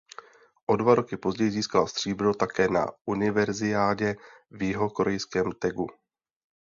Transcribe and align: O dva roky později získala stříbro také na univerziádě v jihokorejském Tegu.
O 0.65 0.73
dva 0.77 0.95
roky 0.95 1.17
později 1.17 1.51
získala 1.51 1.87
stříbro 1.87 2.33
také 2.33 2.67
na 2.67 2.85
univerziádě 3.05 4.15
v 4.51 4.63
jihokorejském 4.63 5.51
Tegu. 5.51 5.87